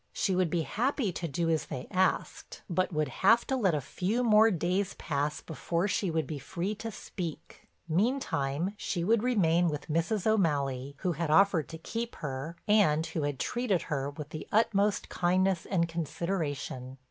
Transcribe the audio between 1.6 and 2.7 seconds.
they asked,